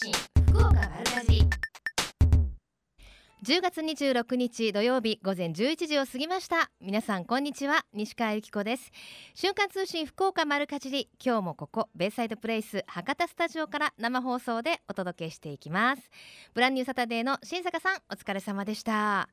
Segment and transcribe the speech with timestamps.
[0.00, 0.12] 信
[0.52, 1.42] 福岡丸かじり。
[3.44, 6.70] 10月26日土曜日午前11時を過ぎました。
[6.80, 7.84] 皆さんこんにちは。
[7.92, 8.92] 西川由紀子です。
[9.34, 16.02] 瞬間通信福岡丸かじり今日もここベイサイドプレイス博多スタジオから生放送でお届けしていきます。
[16.54, 19.28] ブランニューサタデーの新坂さんお疲れ様でした。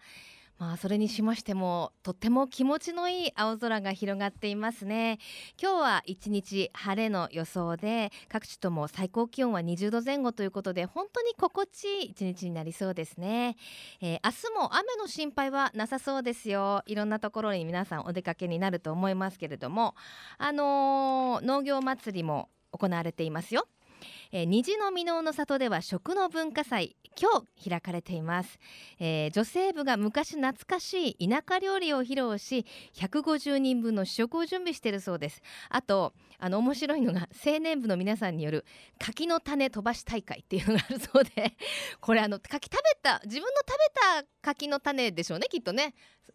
[0.58, 5.20] まあそれにしましてもとっても気持ちのいい青空が広がっていますね。
[5.62, 13.58] 今日は一日晴れの予想で各地とも最高気温は20度前後ということで本当に心地いい一日になりそうですね、
[14.02, 16.84] えー、明日も雨の心配はなさそうですよ。
[16.86, 19.96] いろんなところに皆さんお出かけになると思いますけれども
[20.38, 23.68] あのー、農業祭りも行われていますよ。
[24.32, 28.60] えー、虹の箕面の里では食の文化祭今日開かれています、
[29.00, 35.42] えー、女性部が昔懐かしい田舎料理を披露し150人分の試食を準備しているそうです。
[35.70, 38.66] あとあの面白いのが青年部の皆さんによる
[39.00, 41.56] 柿の種飛ばし大会っていうのがあるそうで
[42.02, 43.78] これあの柿食べた自分の食
[44.20, 45.94] べた柿の種でしょうねきっとね。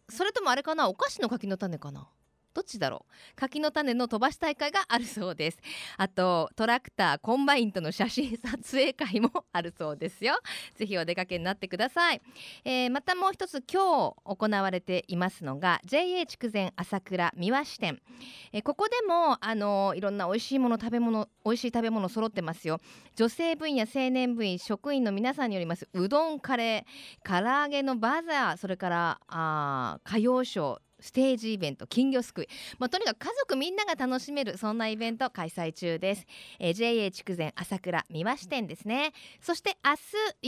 [0.09, 2.09] それともあれかなお菓子の柿の種かな。
[2.53, 3.35] どっちだろう？
[3.35, 5.59] 柿の種の飛ばし大会があるそうです。
[5.97, 10.39] あとトラクターコンバインとの写真撮影会もあるそうですよ。
[10.75, 12.21] ぜひお出かけになってください、
[12.63, 18.01] えー、またもう一つ今日行われていますのが JA 筑前朝倉三輪支店、
[18.51, 22.79] えー、ここでもあのー、いろんな美味しいもの食べ物美味しい食べ物揃ってますよ。
[23.15, 32.47] 女性部員や青年部員職員の皆さんによりますうどんカレー唐揚げのバザーそれからあ歌謡ショーステージイベント金魚すくい、
[32.79, 36.25] まあ、とにかく家族みんなが楽しめるそんなイベント開催中です、
[36.59, 39.13] えー、JA 筑前朝倉三輪支店ですね。
[39.41, 39.97] そして明日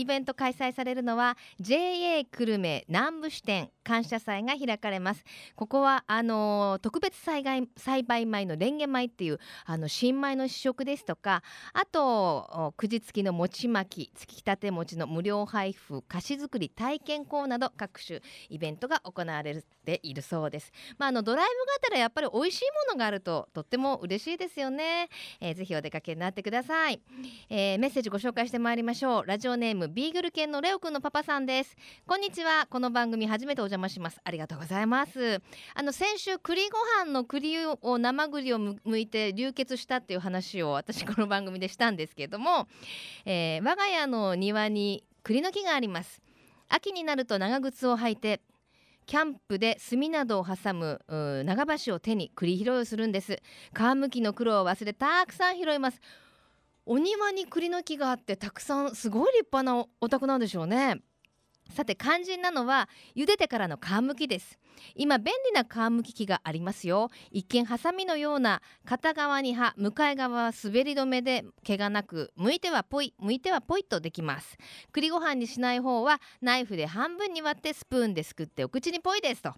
[0.01, 5.23] イベント開催されるのは JA 久留米南部支店感謝祭が開かれます。
[5.55, 11.43] ここはあのー、特別栽培栽培米のレンゲ米っていうあの新米の試食ですとか
[11.73, 20.42] あとくじ付きの餅巻きつきたて餅の無料配布菓子作り体験校など各種イベントが行われているそうです。
[20.49, 20.71] です。
[20.97, 25.09] まああのドライブがてらやっぱり美味しいものがあるととっても嬉しいですよね、
[25.39, 27.01] えー、ぜひお出かけになってください、
[27.49, 29.25] えー、メッセージご紹介してまいりましょう。
[29.25, 31.75] ラジオネームビーグル犬のレオくんのパパさんです。
[32.05, 32.67] こんにちは。
[32.69, 34.19] この番組初めてお邪魔します。
[34.23, 35.41] ありがとうございます。
[35.73, 42.67] あの先週栗ご飯の栗を生栗を剥いて流血したっていう話を私この番組でしたんですけれども、
[43.25, 46.21] えー、我が家の庭に栗の木があります。
[46.69, 48.41] 秋になると長靴を履いて
[49.05, 51.01] キャンプで炭などを挟む
[51.45, 53.41] 長箸を手に栗拾いをするんです。
[53.73, 56.01] 皮むきの苦労を忘れたくさん拾います。
[56.85, 61.01] お庭に栗の木があってたくさんすごい立派なお宅なんでしょうね。
[61.73, 64.59] さて肝心なのは茹でてからの皮むきです。
[64.95, 67.09] 今便利な皮むき器がありますよ。
[67.31, 74.55] 一見ハサミのような片側に刃向かい側は滑り止めで毛がなく剥いてはポイ剥いてはポイとできます。
[74.91, 79.55] 栗ご飯にしない方はナイフで半分に割ってスプーンですくってお口にポイですと。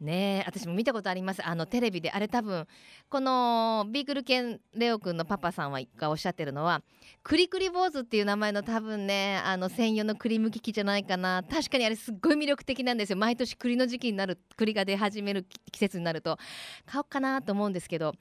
[0.00, 1.46] ね私も見たことあります。
[1.46, 2.66] あのテレビであれ多分
[3.08, 6.82] このビーグル犬レオくんのパパさんはがおっしゃってるのは
[7.22, 11.42] クリクリ坊主っていう名前の多分ねあの専用の栗むき器じゃないかな。
[11.48, 13.18] 確かにあれすっごい魅力的なんですよ。
[13.18, 16.38] 毎年栗の時期になる栗が出始める季節になると。
[16.86, 18.14] 買おうかなと思うんですけど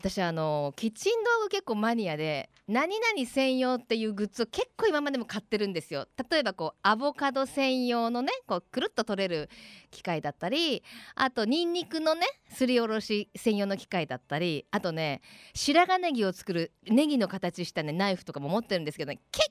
[0.00, 6.06] 私あのキッチン道具結構マニアで何々専用っていうグッズを結構今までも買ってるんですよ。
[6.30, 9.50] 例えばこうアボカド専用のねこうくるっと取れる
[9.90, 10.82] 機械だったり
[11.16, 15.20] あとニンニクのねすりおろし専用の機械だったりあとね
[15.52, 19.49] 白髪ネギを作るネギの形したねナイフとかも持ってるんですけどね結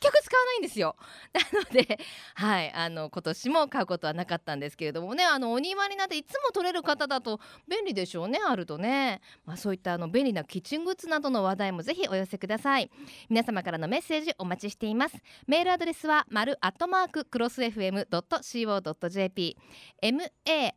[0.00, 0.96] 局使わないんですよ。
[1.32, 1.98] なので、
[2.34, 12.90] はい、あの今年も買うことはなかったんですけれどもねあのお庭になっていつも取れる方だと便利でしょうねあるとね、まあ、そういったあの便利なキッチングッズなどの話題もぜひお寄せください。
[13.28, 15.16] 皆様からのメッセージお待ちしています。
[15.46, 19.56] メールアドレスは丸アットマーククロス FM.co.jp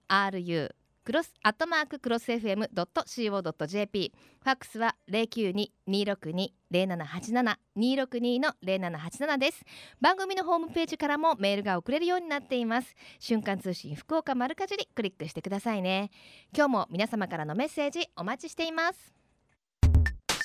[0.10, 0.79] maru
[1.10, 9.66] クロスアットマーククロス FM.co.jp ファックスは092-262-0787 262の0787です。
[10.00, 12.96] 番組のホームページからもメールが送れるようになっています。
[13.18, 16.12] 瞬間通信福岡丸かじりクリックしてくださいね。
[16.56, 19.12] 今日も皆様からのメッセージお待ちしています。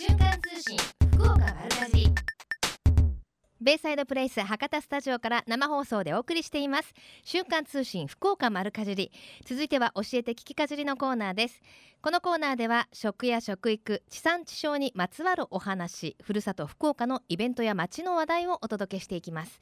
[0.00, 0.78] 瞬間通信
[1.12, 2.33] 福岡丸かじり。
[3.60, 6.92] ベイサイドプレイス博多スタジオから生放送でお送りしています。
[7.22, 9.12] 瞬間通信福岡丸かじり。
[9.44, 11.62] 続いては教えて聞きかじりのコーナーです。
[12.02, 19.60] このコーナーでは食や食育地産地消にまつわるお話ふるさと福岡のイベントや街の話題をお届けしていきます。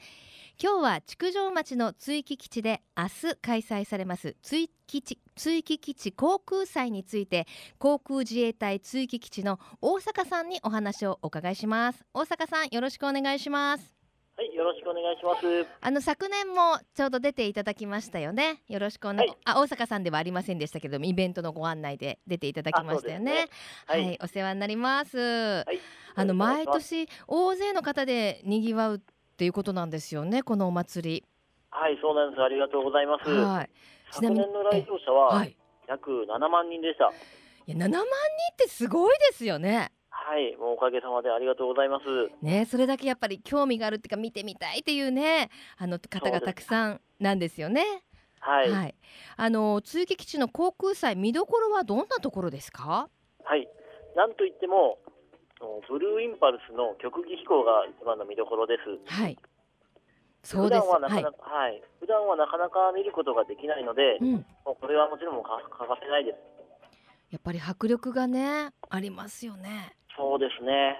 [0.61, 4.37] 今日は築城町の追記基地で明日開催されます。
[4.43, 7.47] 追基地追記基地航空祭について
[7.79, 12.05] 航空自衛隊追記基地の大阪さんにお話をお伺いします。
[12.15, 13.95] 大阪さんよろしくお願いします。
[14.35, 15.67] はい、よろしくお願いします。
[15.81, 18.63] あの昨年もちょうど出ていただきましたよね。
[18.67, 19.39] よろしくお願い、はい。
[19.45, 23.49] あ大阪さんではありませんでしたけどもイベントのご案内で出ていただきましたよね。
[23.87, 24.09] あそうですね。
[24.09, 25.79] はい、お世話になります、はい、
[26.15, 29.03] あの毎年大勢の方で賑わう
[29.43, 31.25] っていうことなんですよねこのお祭り。
[31.69, 32.43] はい、そうなんです。
[32.43, 33.29] ありがとうございます。
[33.29, 33.71] はい。
[34.13, 35.57] ちな昨みに年の来場者ははい。
[35.89, 37.11] 約7万人でした。
[37.11, 37.11] い
[37.67, 38.05] や7万人っ
[38.57, 39.91] てすごいですよね。
[40.11, 42.05] はい、もうおかげさまでありがとうございます。
[42.41, 47.83] ねそれだけやっぱり興味があるっていうか見てみたいっていうねあの方がたくさんなんですよね。
[48.39, 48.89] はい、は、はい。
[48.91, 48.95] い、
[49.37, 53.09] あの追撃基地の航空祭見どころはどんなところですか？
[54.15, 54.99] なんといっても、
[55.89, 58.99] ブルーインパルスの曲技飛行が一番の見どころです。
[59.07, 59.39] はい。
[60.43, 60.83] そうです。
[60.83, 64.33] 普段はなかはいなか、はい、普段はなかなか見ることができないので、うん。
[64.67, 66.37] もうこれはもちろん欠かせないです。
[67.31, 69.95] やっぱり迫力がねありますよね。
[70.17, 70.99] そうですね。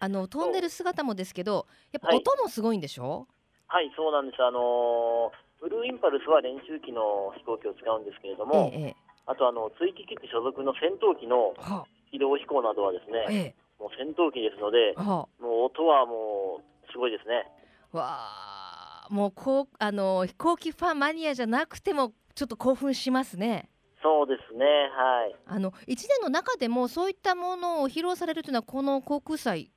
[0.00, 2.16] あの飛んでる姿もですけどやっぱはい。
[2.18, 3.28] 音もすごいんでしょ、
[3.68, 4.42] はい、そうなんです。
[4.42, 8.96] あのーブルーインパルスは練習機の飛行機を使うんですけれども、ええええ。
[9.30, 13.54] あとあの追記基地所属の戦闘機のは移動飛行などはですね、あええ。
[13.80, 15.26] もう戦闘機ですので、は。
[15.40, 17.50] もう音はもうすごいですね。
[17.92, 19.08] あわあ。
[19.10, 23.68] もうこうあの飛行機ファンマニアじゃなくてもちょっと興奮しますね。
[24.02, 25.36] そうですね、はい。
[25.46, 29.70] あの一年の中でもそういったものを披露されるというのはこの航空祭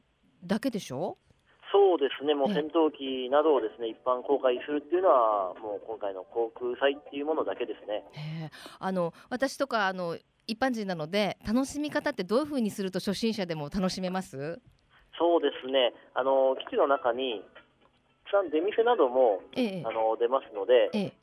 [0.43, 1.17] だけでしょ？
[1.71, 8.49] そうですね、もうええ戦闘機などをですね、一般公開するっていうのは、もう今回の航空祭っていうものだけですね。
[8.79, 14.61] あの私とかあの一般人なので楽しみ方ってどういう風にすると初心者でも楽しめます？
[15.17, 17.41] そうですね、あの基地の中に、
[18.25, 19.83] たくさん出店などもええ。
[19.85, 21.13] あの出ますので、ええ。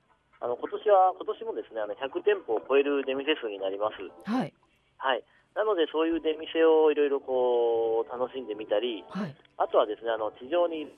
[0.40, 4.00] あの今年は今年もですね、あの100店舗を超える出店数になります。
[4.24, 4.54] はい。
[4.96, 5.22] はい。
[5.54, 9.36] なのでそういう出店をいろいろこう楽しんでみたり、はい。
[9.58, 10.88] あとはですね、あの地上に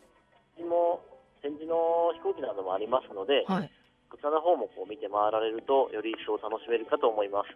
[0.62, 1.02] も
[1.42, 3.70] 展示の飛行機などもありますので、はい
[4.14, 7.50] こちらの方もこう見て回られるとより一層楽しめるかと思います。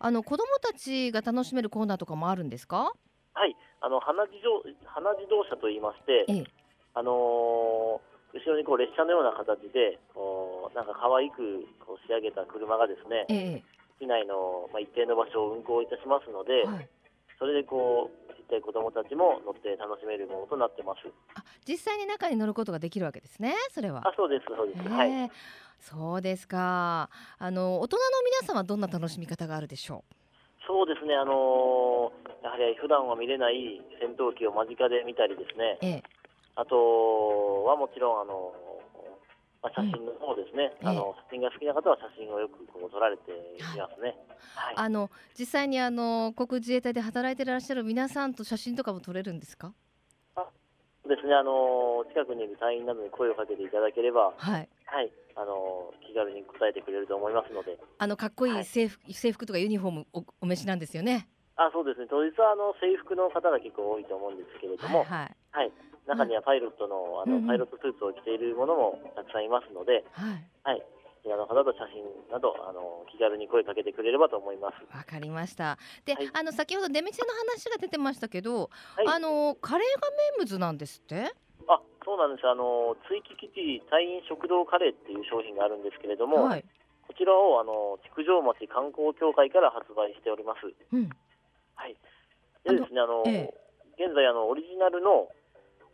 [0.00, 2.96] あの子供たちが楽しめるコーナーとかもあるんですか？
[3.36, 3.54] はい。
[3.84, 6.44] あの花自動花自動車といいまして、ええ
[6.94, 13.62] あのー後ろにこう列車のような形でこうなんか可愛くこう仕上げた車がですね、え
[14.00, 16.88] 市内の、まあ、一定の場所を運行いたしますので、えはい
[17.38, 21.06] それでこうちっちゃい子供たちも乗って楽しめるものとなってます。
[21.38, 24.80] あ実際に中に乗ることができるわけですねそれはあ、そうです、そうです。
[24.84, 25.30] えはい。
[25.78, 27.08] えそうですか。
[27.38, 30.04] あの大人の皆さんはどんな楽しみ方があるでしょ
[30.66, 35.78] そうですね、あのーやはり普段は見れない戦闘機を間近で見たりですね。
[35.82, 36.02] う、ええ。
[36.54, 38.52] あとはもちろん、あの
[39.62, 43.34] まあ、写真の方ですね、うんあの写真が好きな方は写真をよくこう撮られてい
[43.78, 44.14] ますね。
[44.54, 49.72] はい、あの実際にあの航空自衛隊で働いていらっしゃる皆さんと写真とかも撮れるんですか？
[51.08, 58.62] ですね、あの近くにいる隊員などに声をかけていただければ、はいはい、あの気軽に答えてくれると思いますので、あのかっこいはい。
[58.62, 61.28] い制服,、制服とかユニフォームおお召しなんですよね。
[61.56, 65.36] あそうですね、当日はあの制服の方が結構多いと思うんですけれども、はいはい。
[65.50, 65.72] はい、
[66.06, 70.46] 中にはパイロットのあうんうんのパイロットスーツを着ているものもたくさんいますので、はい。
[70.62, 70.82] はい、
[71.22, 74.96] そちらの方と写真などあの気軽に声かけてくれればと思います。
[74.96, 75.78] わかりました。
[76.06, 76.30] で、はい。
[76.32, 79.06] あの先ほど出店の話が出てましたけど、はい。
[79.08, 80.08] あのカレーが
[80.38, 81.34] 名物なんですって？
[81.66, 86.64] あそうなんですあの追記基地隊員食堂カレーっていう商品があるんですけれども、はい、
[87.04, 90.72] こちらをあの築城町観光協会から発売しております。
[90.72, 91.12] うん、
[91.76, 91.92] はい、
[92.64, 93.52] でですねあの、え
[94.00, 95.28] 現在あのオリジナルの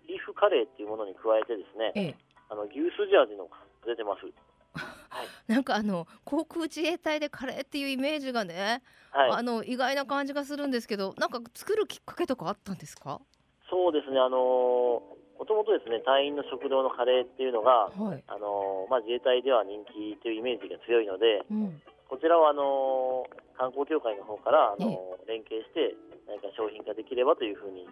[0.06, 2.16] ビーフカレーっていうものに加えてですね、ええ。
[2.47, 4.23] あの牛すじ味のが出てます。
[4.23, 13.21] はい、 なんかあの航空自衛隊でカレーっていうイメージがね、はい、あの意外な感じがするんですけどなんか作るきっかけとかあったんですか？
[13.68, 15.02] そうですねあの
[15.38, 23.26] もともとですね隊員の食堂のカレーっていうのがはい、あのまあ、自衛隊では人気というイメージが強いので、うん、こちらをあの
[23.59, 25.95] 観光協会の方からあのえ連携して
[26.26, 27.87] 何か商品化できればというふうに、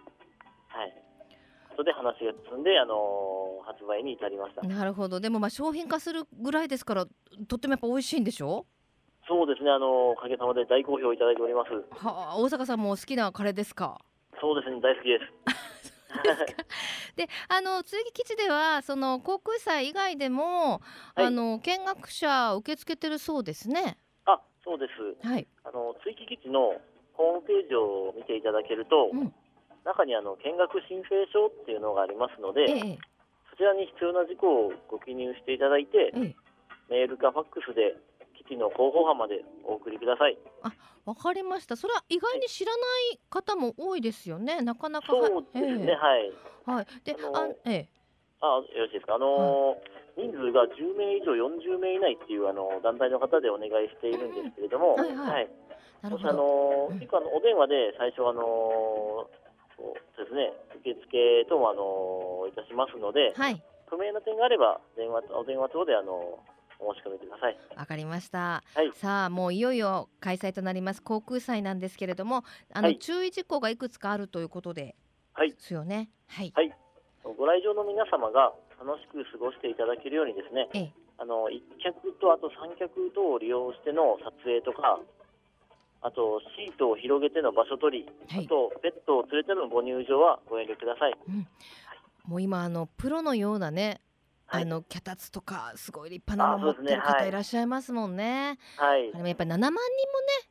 [0.67, 0.93] はい、
[1.71, 4.63] ことで話が進んであの発売に至りました。
[4.63, 5.19] なるほど。
[5.19, 7.05] でもまあ商品化するぐらいですから
[7.47, 8.65] とってもやっぱ美味しいんでしょ？
[9.27, 9.71] そうですね。
[9.71, 11.71] あのおかげさまで大好評いただいております。
[12.03, 14.01] はあ大阪さんもお好きなカレーですか？
[14.41, 14.81] そうですね。
[14.81, 15.52] 大好きです。
[17.15, 20.81] で あの追撃基地ではその航空祭以外でも、
[21.15, 21.25] はい。
[21.25, 23.97] あの見学者受け付けてるそうですね。
[24.25, 25.27] あそうです。
[25.27, 26.79] はい、あの追記基地の
[27.13, 29.33] ホームページを見ていただけると、うん。
[29.83, 32.97] 中にあの見学申請書っていうのがありますので、ええ。
[33.49, 36.35] そちらに必要な事項をご記入していただいて、ええ。
[36.89, 37.95] メールかファックスで
[38.45, 40.37] 基基地の広報班までお送りください。
[41.05, 41.75] わかりました。
[41.75, 42.83] それは意外に知らな
[43.13, 44.61] い方も多いですよね。
[44.61, 46.25] なかなかはそうですね、えはい。
[46.27, 46.87] えはい。
[47.03, 47.89] で、あのあ、ええ、
[48.39, 49.15] あ、よろしいですか？
[49.15, 55.49] あのー人数が10名以上40名以内っていうあの団体の方でお願いしているんですけれども、うんはいはい
[56.03, 60.53] あの結構あのお電話で最初あのーそうですね
[60.85, 63.57] 受付等もあのーいたしますので、はい、
[63.89, 66.37] 不明な点があれば電話お電話等であの
[66.83, 67.57] お申し込みください。
[67.75, 68.63] わかりました。
[68.75, 74.95] はいさあ、もういよいよ開催となります航空祭なんですけれども、あの、はい注意事項がいくつかあるということで。
[75.33, 76.09] はいですよね。
[76.27, 76.53] はい。
[77.23, 84.99] ご来場の皆様が楽しく過ごしていただけるようにですね、ええあの一客とあと三客等を利用しての撮影とか、
[86.01, 88.49] あとシートを広げての場所取り、はいあ。
[88.49, 91.15] とペットを連れてのご入場はご遠慮ください。
[92.25, 94.01] もう今あのプロのようなね。
[94.45, 98.57] はいあの脚立とかすごい立派なの持ってる方いらっしゃいますもんね。
[98.77, 99.79] はいあれもやっぱり7万人もね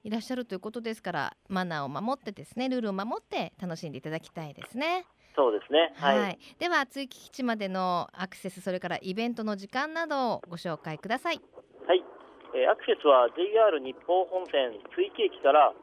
[0.05, 5.07] いらっしゃるということですからマナーを守ってですねルールを守って楽しんでいただきたいですね。
[5.35, 5.93] そうですね。
[5.97, 6.57] は、はいい。
[6.59, 11.41] では追記基地までのアクセスそれからイベントの時間などをご紹介ください。
[11.87, 12.05] はい。
[12.55, 15.75] えーアクセスは JR 日豊本線追記駅から、あ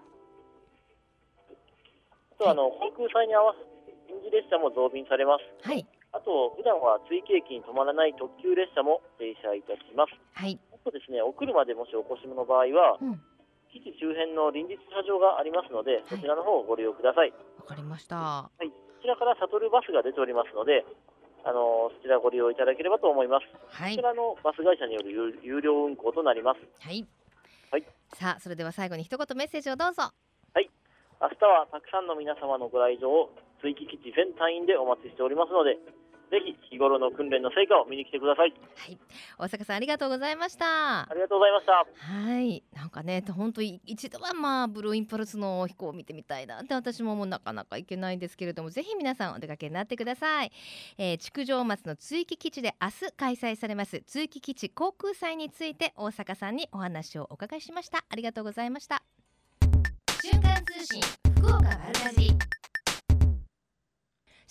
[2.38, 5.68] とあの航空祭に合わせ臨時列車も増便されます。
[5.68, 10.14] はいあと普段は追記駅に止まらない特急列車も停車いたします。
[10.34, 10.58] はい。
[10.74, 13.22] あとですね、お車でもしお越しの場合は、うん
[13.70, 17.30] 基地周辺の臨時車場がありますので、そちらの方をご利用ください。
[17.30, 18.50] わかりました。
[18.58, 18.66] こ
[18.98, 20.82] ちらからシャトルバスが出ておりますので、
[21.46, 23.46] あのそちらご利用いただければと思います。
[23.70, 26.66] はいこちらのバス会社による有有料運行となります。
[26.82, 27.06] はい。
[27.70, 27.86] はい
[28.18, 30.10] さあそれでは最後に一言メッセージをどうぞ。
[31.20, 35.78] 明日はたくさんの皆様のご来場を追記基地全隊員でお待ちしておりますので、
[36.30, 38.54] ぜひ日頃の訓練の成果を見に来てください。
[38.54, 38.98] はい。
[39.38, 41.08] 大阪さんありがとうございましたあ。
[41.14, 41.74] りがとうございました。
[41.74, 50.52] はい、なんかね、本当に一度はまあブルーインパルスの飛行を見てみたいなって私ももうなかなか行けないんですけれども、ぜひ皆さんお出かけになってください。
[50.98, 58.06] えー、築城松の追記基地で明日開催されます追記基地航空祭について大阪さんにお話をお伺いしました。
[58.08, 59.02] ありがとうございました。
[60.22, 61.02] 瞬間通信
[61.38, 62.59] 福岡丸かじり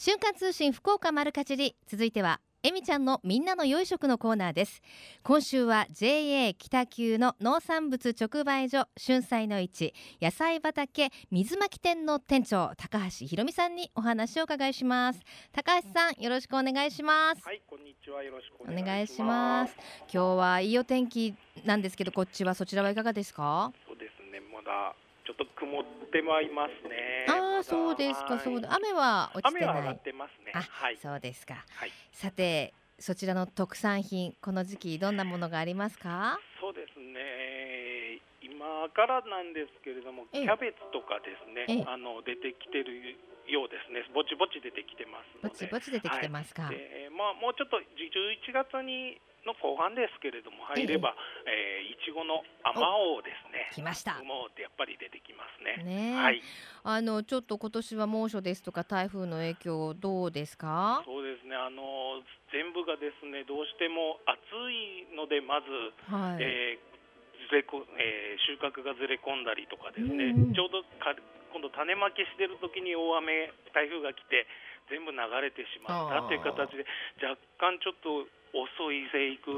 [0.01, 4.81] 瞬間通信福岡丸かじり続いてはえみちゃんのみんなの良い食のコーナーです
[5.25, 18.23] 今週は JA 北九の農産物直売所春菜の市野菜畑水巻店の店長高橋ひろみさんにお話をお伺いします高橋さんよろしくお願いしますはい、こんにちは。
[18.23, 18.65] よろしくお。
[18.73, 19.75] 願いします
[20.15, 23.73] 今日はいいお天気なんですけどこっちはそちらはいかがですか？
[23.85, 24.39] そうですね。
[24.55, 24.95] まだ
[25.29, 27.29] ちょっと曇ってはいますね。
[27.29, 30.57] ああそうですかはいそうだ雨は落ちて雨は上がっないてますね。
[30.57, 30.97] あはい。
[30.97, 31.93] そうですかはい。
[32.17, 36.41] さてそちらの特産品この時期どんなものがありますか？
[36.59, 38.25] そうですね。
[38.41, 41.85] 今からなんですけれども、ええキャベツとかですねええ。
[41.85, 43.21] あの出てきてる
[43.53, 44.09] ようですね。
[44.17, 45.53] ぼちぼち出てきてますぼ。
[45.53, 51.17] ちぼち出てきてますか、でまあ、もうちょっと11月にの後半ですけれども入れば、
[51.49, 53.69] えーいちごのあまおうですね。
[53.75, 54.23] 来ました。
[54.23, 55.83] もうってやっぱり出てきますね。
[55.83, 56.41] ねえ、はい。
[56.85, 61.03] あのちょっと今年は猛暑ですとか台風の影響どうですか？
[61.05, 62.21] そうですね、あの
[62.53, 64.39] 全部がですねどうしても暑
[64.71, 65.67] いので、まず、
[66.07, 70.55] はい、えーずれこえー収穫がずれ込んだりとかですね、うんうん。
[70.55, 71.17] ちょうどか
[71.53, 74.45] 今度、種まきしてる時に大雨、台風が来て、
[74.93, 76.85] 全部流れてしまったという形で、
[77.25, 79.51] 若干ちょっと遅い生育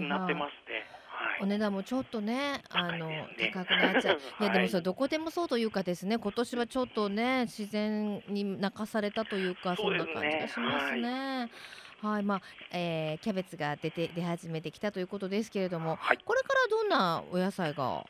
[0.00, 0.86] になってますね。
[1.08, 1.42] はい。
[1.42, 3.52] お値段もちょっとねあのね。
[3.52, 4.18] 高くなっちゃう。
[4.40, 4.68] いやでもはい。
[4.68, 11.50] それどこでもそうというかですね今年はちょっとね自然に泣かされたというかそそうんな感じがしますね。
[12.02, 16.18] はい、まあ、えーキャベツが出て出始めてきたということですけれども、はい。
[16.18, 18.04] これからどんなお野菜が、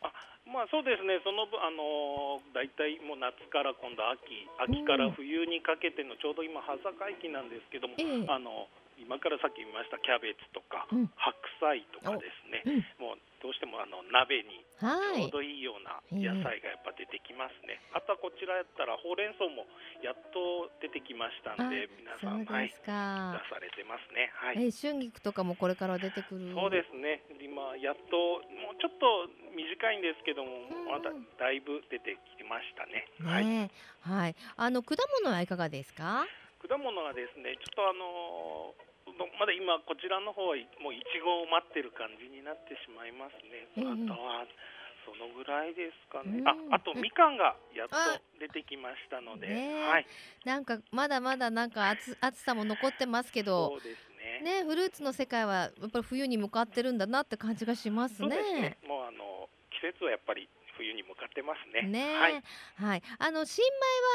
[0.54, 8.26] まあそうですね、その分、あのー、大体もう夏から今度秋、秋から冬にかけてのちょうど今、葉盛期なんですけども、ええ。
[8.28, 8.66] あの
[8.98, 17.80] 今からさっき言いましたキャベツとか、うん白菜とかですね、もうどうしてもあの鍋にはいちょうどいいような野菜がやっぱ出てきますね。
[17.94, 19.64] あとはこちらやったらほうれん草も
[20.02, 23.40] やっと出てきましたんで、皆さ、んはい、出か。
[23.48, 24.28] されてますね。
[24.34, 24.66] はい。
[24.66, 26.52] え春菊とかもこれから出てくる。
[26.52, 33.08] そうですね、今、やっと、もうちょっと短いんですけども、んまだだいぶ出てきましたね。
[33.24, 36.26] はい、ねえ、はい、あの果物はいかがですか？
[36.64, 38.94] 果物はですね、ちょっとあのー
[39.38, 43.68] まだ今、こちらの方はもういちごを待ってる感じになってしまいますね。
[43.76, 44.49] ええあとは
[45.04, 46.42] そのぐらいですかねう。
[46.42, 50.06] んあ、あとみかんがやっとあ出てきましたので、はい、
[50.44, 53.80] なんかまだまだなんか暑暑さも残ってますけどそう。
[53.85, 54.09] です
[54.42, 54.64] ね。
[54.64, 58.78] ね、フルーツの世界はやっぱり冬に向かってるんだなって感じがしますそうですねね。。
[58.88, 61.82] もうあの季節はやっぱり冬に向かってますね。
[61.88, 62.42] ねはい。
[62.76, 63.70] はい、あの新米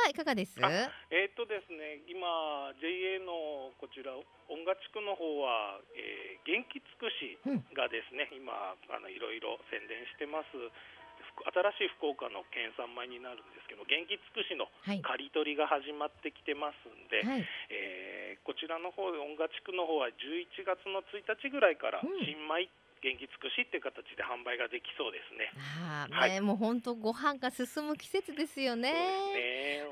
[0.05, 0.59] はいかがです？
[0.63, 0.69] あ
[1.11, 4.13] えーっとですね、今 JA のこちら
[4.47, 10.49] 音楽地区の方は、えー元気尽くしうんがですね、今あのいろいろ宣伝してます。
[10.53, 11.43] ふ
[11.77, 15.01] 新しい福岡の県産米になるんですけど、元気尽くしのはい。
[15.03, 17.45] 刈り取りが始まってきてますんで、はい。
[17.69, 22.65] えーこちらの方音楽地区の方は11月の1日ぐらいからうん新米
[23.01, 25.51] 元気尽くしっていう形で販売ができそうですね。
[25.83, 28.93] ああ、はいね、もう本当ご飯が進む季節ですよね。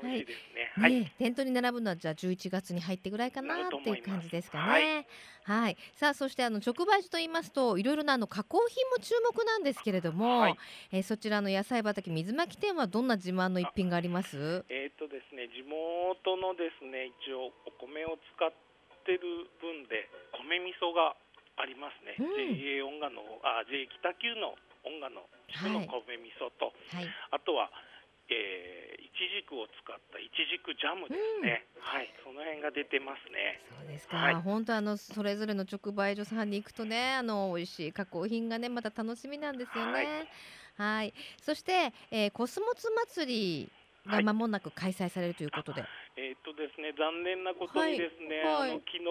[0.00, 0.08] うですね。
[0.08, 0.72] 美味しいですね。
[0.76, 0.92] はい。
[1.00, 5.06] ね、店頭に並ぶのはじゃあ11月に入ってぐらいかなっていう感じですかね。
[5.44, 10.56] はい、さあそしてあの直売所と言いますといろいろなあの加工品も注目なんですけれども、はい
[10.92, 14.64] えーそちらの野菜畑水巻店はどんな自慢の一品があります？
[14.68, 18.52] えーとですね、地元のですね一応お米を使っ
[19.06, 21.16] てる分で米味噌が
[21.58, 22.54] ありますね、うん。
[22.54, 24.54] JA 音楽のあ JA 北九の
[24.86, 27.06] 音楽の地区の米味噌と、はい。
[27.34, 27.70] あとは、
[28.30, 32.08] えー、いちじくを使ったいちじくジャムですね、はい。
[32.22, 33.60] その辺が出てますね。
[33.66, 34.16] そうですか。
[34.16, 34.34] はい。
[34.36, 40.28] 本当あのそれぞれの直売所さんに行くとね、あの美味しい加工品がねまた楽しみなんですよね。
[40.76, 41.12] はい。
[41.42, 43.72] そして、えーコスモス祭り
[44.06, 45.84] が間もなく開催されるということで、
[46.18, 48.74] えーとですね、残念なことにですね、はい。
[48.74, 48.82] はい。
[48.82, 49.06] あの昨日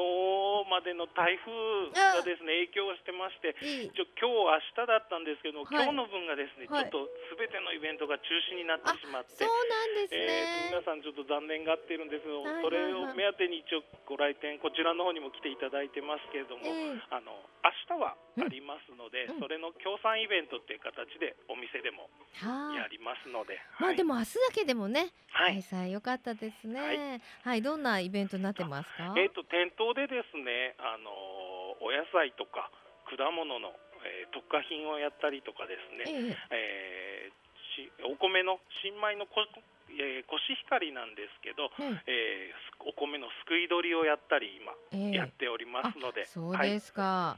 [0.67, 1.55] までの台風
[1.95, 3.95] がですね影響してましていい。
[3.95, 5.71] 一応今日明日だったんですけど、はい。
[5.71, 6.91] 今日の分がですね、はい。
[6.91, 10.67] ちょっとすべてのイベントが中止になってしまってそう、なんですね。
[10.67, 12.59] えー皆さんちょっと残念がってるんですけど、はい。
[12.59, 17.15] はいはいそれを目当てに一応ご来店こちらの方にも来ていただいてますけれども、ええ。
[17.15, 17.31] あの
[17.63, 19.39] 明日はありますので、うん。
[19.39, 22.11] それの協賛イベントっていう形でお店でも
[22.43, 22.75] はあ。
[22.75, 25.63] やりますので、まあでも、も明日だけでもね、はい。
[25.63, 26.96] 開催良かったですね。
[26.97, 27.59] は、はい。
[27.59, 29.13] いどんなイベントになってますか？
[29.17, 31.11] えー、と店頭でですね、あの
[31.81, 32.69] お野菜とか
[33.05, 33.69] 果物の、
[34.03, 37.31] えー特化品をやったりとかですね、ええ。
[37.31, 37.37] えー
[37.77, 39.45] しお米の新米のこ、
[39.89, 42.53] えーコシヒカリなんですけど、ええ。
[42.53, 45.11] ーすお米のすくい取りをやったり今ええ。
[45.13, 47.37] えやっておりますので、そうはいですか。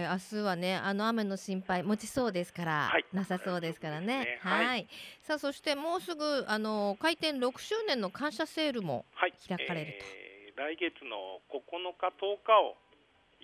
[0.00, 3.04] い、明日はね、あの雨の心配持ちそうですから、はい。
[3.12, 4.06] なさそうですからね。
[4.24, 4.38] ね。
[4.40, 4.88] はい、はい。
[5.22, 9.34] さあ、そしてもうすぐあの開店6周年の感謝セールもはい。
[9.46, 10.04] 開かれると。
[10.04, 11.60] えー来月の9
[12.00, 12.80] 日10日を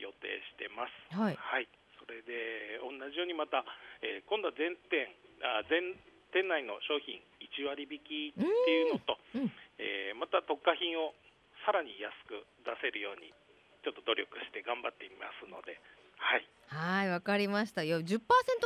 [0.01, 1.13] 予定してます。
[1.13, 1.69] はい、はい、
[2.01, 3.69] それで同じようにまた、
[4.01, 5.13] えー今度は全店
[5.45, 5.93] あ全
[6.33, 9.41] 店内の商品1割引きっていうのと、うん。
[9.45, 9.53] うん。
[9.77, 11.13] えーまた特価品を
[11.69, 13.29] さらに安く出せるように
[13.85, 15.77] ちょっと努力して頑張っていますので、
[16.23, 17.83] はい、はい、わかりました。
[17.83, 18.19] いや、10%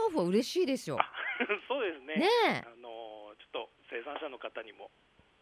[0.09, 0.99] オフは嬉しいですよ。
[1.01, 1.11] あ
[1.69, 2.17] そうですね。
[2.17, 2.51] ねえ。
[2.67, 4.91] あのーちょっと生産者の方にも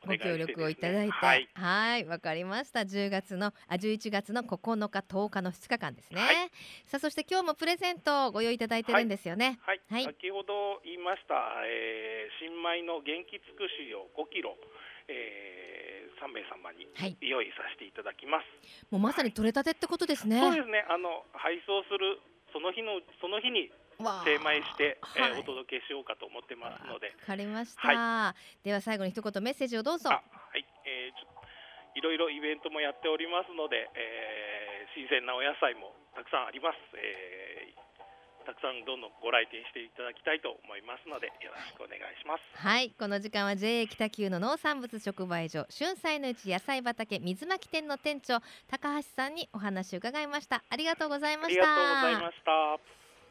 [0.07, 2.81] ご協力をいただいて、はい、はい、わかりました。
[2.81, 6.20] 10月のあ11月の9日10日の2日間ですね。
[6.20, 6.50] はい
[6.85, 9.59] さあそして今日もプレゼントをご用意いただいてるんですよね。
[9.62, 11.35] はい、はい先ほど言いました、
[11.66, 14.57] えー新米の元気尽くしを5キロ、
[15.09, 16.87] えー、3名様に
[17.20, 18.46] 用意させていただきます。
[18.90, 20.40] もうまさに取れたてってことですね。
[20.40, 20.85] そうですね。
[20.88, 22.18] あの配送する
[22.53, 23.70] その日のその日に
[24.24, 30.22] 精米して、えーはいお届けしようかと思ってますので、わかりました、はでは最後に一言メッセージをどうぞは
[30.55, 31.35] い、えーちょ
[31.94, 36.79] いろいろイベントもやっておりますので、えー新鮮なお野菜もたくさんあります。
[36.94, 37.43] えー
[38.44, 42.42] たくさんどんどんご来店していただきたいと思いますのでよろしくお願いします。
[42.54, 50.62] はいこの時間は JA 北九の農産物直売所春菜のうち野菜畑水巻店の店長高橋さんにお話を伺いました。
[50.68, 51.61] ありがとうございあました。
[51.61, 52.78] りがとうございました。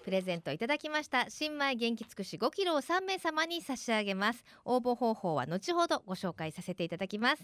[0.04, 1.30] プレゼントいただきました。
[1.30, 4.44] 新米元気尽くし5キロを3名様に差し上げます。
[4.66, 7.44] 応募方法は後ほどご紹介させていただきます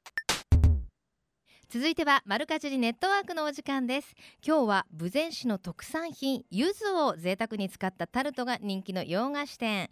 [1.71, 4.13] 続いてはマルカジリネットワークのお時間です。
[4.45, 9.89] 今日は豊前市の特産品柚子を贅沢に使ったタルトが人気の洋菓子店。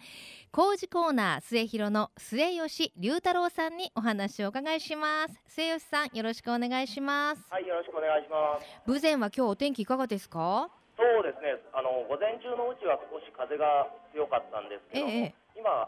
[0.52, 5.40] 工事コーナー末広の末吉龍太郎さんにお話をお伺いします。
[5.48, 7.48] 末吉さんよろしくお願いします。
[7.50, 8.68] はい、よろしくお願いします。
[8.86, 10.68] 豊前は今日お天気いかがですか？
[11.00, 15.36] そうですね、あの午前中のうちは少し風が強かったんですけども、ええ。
[15.56, 15.88] 今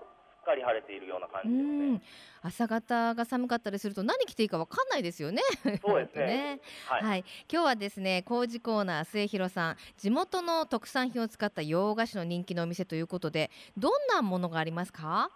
[0.51, 1.95] かり晴れているような感うじですね。
[1.95, 2.01] ん。
[2.43, 5.41] 朝方が寒かったりすると何着ていいかわかんないですよね。
[5.81, 6.59] そうですね。
[6.87, 15.29] はい、はい、今日はですね工事コーナー末広さん地元の特産品を使った洋菓子の人気のお店ということでどんなものがありますか？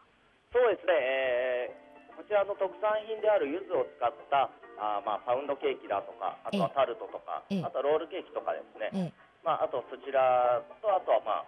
[0.52, 4.50] そうですね、えーこちらの特産品である柚子を使った
[4.80, 7.62] あーまあパウンドケーキだとか、あとはタルトとか、ええ。
[7.62, 9.14] あとはロールケーキとかですね、ええ。
[9.44, 11.46] まああとそちらとあとはまあ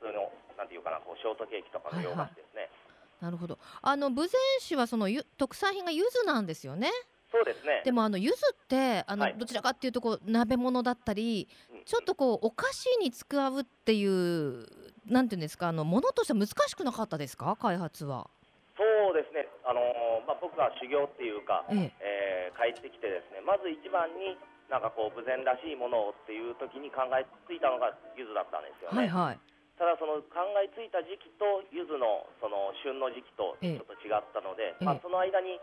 [0.00, 2.70] 普通のなんていうかなこうショートケーキとかの洋菓子ですね。
[3.20, 6.90] なるほどあの豊前市はそのゆ特産品が柚子なんですよね
[7.30, 7.82] そうですね。
[7.84, 14.66] でもあの柚子ってあの、はいどちらかっていうとこう鍋物だったりうんちょっとこうお菓子に使うっていう
[15.06, 17.56] なんていうんですかあのものとしては難しくなかったですか？
[17.60, 18.28] 開発は。
[18.76, 19.48] そうですね。
[19.64, 24.34] あのーまあ僕は修行っていうか、ええー帰ってきてですね、まず一番に
[24.68, 29.00] なんかこう豊前らしいものをっていう時に考えついたのが柚子だったんですよえ、ね。
[29.02, 29.38] はいはい。
[29.78, 33.78] ただその考えついた時期と柚子のその旬の時期とええ。
[33.78, 34.84] ちょっと違ったので、ええ。
[34.84, 35.54] まあ、その間に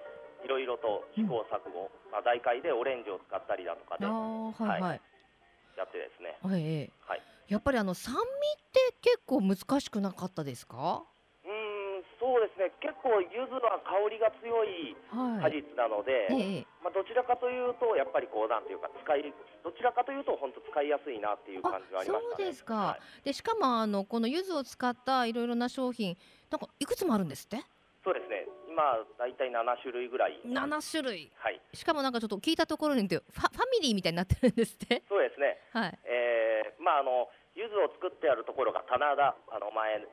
[0.43, 5.01] いろいろと試行錯誤、まあ、大会でオレンジを使ったりだとかでああはいはい。
[5.75, 6.91] やってですね、はいええ。
[7.03, 8.23] はい、やっぱりあの酸味っ
[8.71, 11.03] て結構難しくなかったですか？
[11.43, 11.51] うー
[11.99, 15.61] んそうですね結構柚子は香りが強い果はい。
[15.61, 19.21] 実なので、ええまあ、どちらかというとやっぱりこうなんていうか使い
[19.63, 22.35] どちらかというと本当使いやすいなっていう感じはありましたね。
[22.37, 26.17] そうですかはいでしかもあのこの柚子を使ったいろいろな商品
[26.49, 27.61] なんかいくつもあるんですって？
[28.03, 28.83] そうですね今
[29.17, 31.31] だいたい7種類ぐらい七種類。
[31.37, 35.03] はいしかもなんかちょっと聞いたところにファファミリーみたいになってるんですって？
[35.09, 35.99] そうですねはい。
[36.05, 40.03] えーまああの柚子を作ってあるところが棚田あの前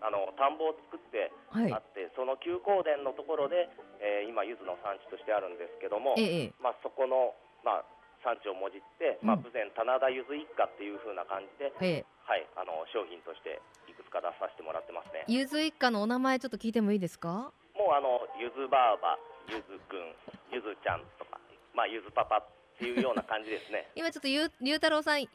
[0.00, 1.78] あの田んぼを作ってはいあ。
[1.78, 3.68] って、その休耕田のところで、
[4.00, 7.34] えー今柚子の産地としてあるんですけども、ええまあそこの
[7.64, 7.84] まあ
[8.22, 12.06] 産地をもじって、まあうん豊前棚田柚子一家っていう風な感じで、ええ。
[12.28, 13.56] はいあの商品として
[13.88, 15.24] いくつか出させてもらってますね。
[15.28, 17.52] ゆず一家のお名前ちょっと聞いてもいいですか？
[17.74, 20.12] もうあの柚子ばあば、柚子くん、
[20.52, 21.40] 柚子ちゃんとか、
[21.72, 22.46] まあ柚子パパっ
[22.78, 23.88] ていうような感じですね。
[23.96, 25.26] 今ちょっとゆうゆうたろうさんは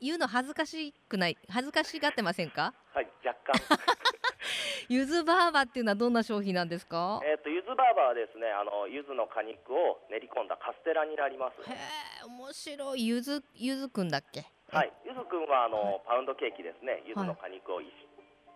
[0.00, 2.74] 言うの恥ずかしくない恥ずかしがってませんか？
[2.94, 3.60] はい若干。
[4.88, 7.20] ゆずバーバっていうのはどんな商品なんですか？
[7.24, 11.62] えっ、と柚子バーバーはですね、あの柚子の果肉を練り込んだカステラになります。
[11.70, 14.44] へえ面白いゆずゆずくんだっけ？
[14.70, 17.02] はい、柚子くんはあの、はいパウンドケーキですね。
[17.06, 17.88] 柚子の果肉を一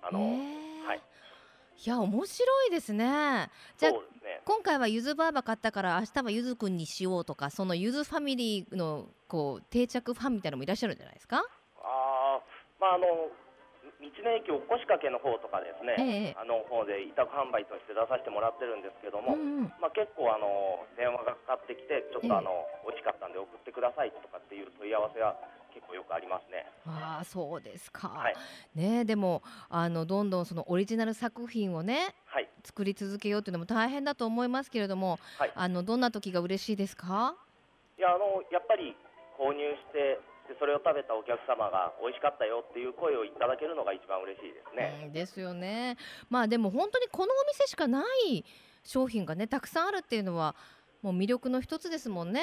[0.03, 0.21] あの、
[0.87, 1.01] はい、
[1.79, 3.51] いや面白いですね。
[3.79, 4.43] じゃあね。
[4.45, 11.39] 今回はゆずバーバ買ったから明日はゆずくんにしようとかそのゆずファミリーのこう定着ファンみたいなのもいらっしゃるんじゃないですか？
[11.39, 11.43] あ
[11.83, 12.41] あ、
[12.79, 13.07] まああの
[14.07, 19.73] 道の駅おこしかけの方とかですね、ええあの方で委託販売として出させてもらってるんですけども、うんうん。
[19.83, 22.55] まあ結構あの電話がかかってきてちょっええとあの、
[22.87, 25.35] 美味しかったんで送ってくださいとかっていう問い合わせが
[25.75, 26.65] 結構よくありますね。
[26.87, 28.09] ああそうですか。
[28.09, 28.35] はい
[28.75, 32.49] ねえでもあのどんどんそのオリジナル作品をねはい。
[32.65, 37.35] 作り続けようっていうのも大変だと思いますけれども、はいあのどんな時が嬉しいですか？
[37.99, 38.97] いやあのやっぱり
[39.39, 45.07] 購入してでそれを食べたお客様が美味しかったよっていう声をいただけるのが一番嬉しいですね。
[45.07, 45.97] うんですよね。
[46.31, 48.45] まあでも本当にこのお店しかない
[48.85, 50.55] 商品がねたくさんあるっていうのは
[51.03, 52.43] もう魅力の一つですもんね。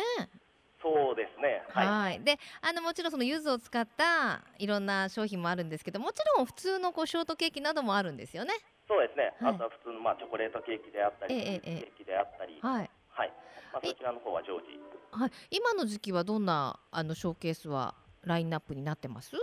[0.83, 1.63] そうですね。
[1.71, 1.87] はい。
[1.87, 2.23] はい。
[2.23, 8.53] で、あのもちろんその柚子を使ったいろんな商品もあるんですけど、もちろん普通のこうショートケーキなどもあるんですよね。
[8.87, 9.31] そうですね。
[9.39, 12.89] はいあとは普通のまあチョコレートケーキであったり、ええええケーキであったり、はい。
[13.15, 13.33] はい。
[13.73, 14.79] まあえそちらの方は常時。
[15.11, 15.31] はい。
[15.49, 19.35] 今の時期はどんなあのショーケースはラインナップになってます？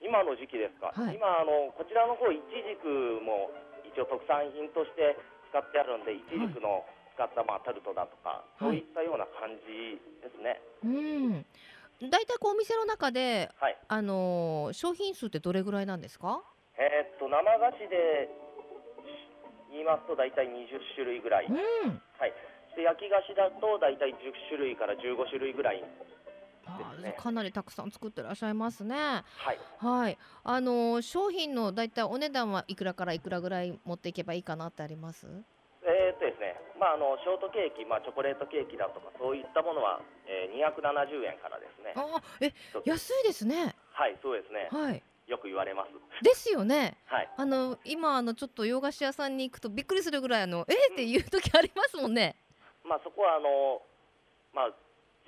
[0.00, 0.92] 今の時期ですか？
[0.94, 2.86] はい今あのこちらの方イチジク
[3.20, 3.50] も
[3.84, 5.18] 一応特産品として
[5.50, 10.62] 使ってあるんで、イチジクの使ったまあタルトだとか、そういったような感じですね。
[10.84, 10.86] う
[12.06, 12.10] ん。
[12.10, 13.76] だいたいこうお店の中ではい。
[13.88, 16.42] あのー商品数ってどれぐらいなんですか？
[16.78, 18.30] えーっと生菓子で
[19.72, 21.46] 言いますと大体20種類ぐらい。
[21.46, 21.54] うん。
[22.18, 22.32] はい。
[22.78, 25.82] で焼き菓子だと大体10種類から15種類ぐらい。
[27.02, 28.94] ねーかなりたくさん作ってらっしゃいますね。
[28.94, 29.58] はい。
[29.80, 30.18] はい。
[30.44, 35.26] あのー商品のだいたいお値段はいくらからいくらぐらい持っていけばいいかなってあります？
[35.82, 41.94] えーっとですね、まああのショートケーキ、まあチョコレートケーキだとかそういったものは、えー、270円からですね。
[41.96, 43.74] あーえ安いですね。
[43.92, 44.68] はい、そうですね。
[44.70, 45.02] はい。
[45.26, 45.90] よく言われます。
[46.22, 46.98] ですよね。
[47.06, 47.30] はい。
[47.36, 52.36] あの今あのちょっと洋菓子屋さんに行くとびっくりするぐらいあのえーっていう時ありますもんね。
[52.88, 53.82] まあそこはあの
[54.56, 54.74] まあ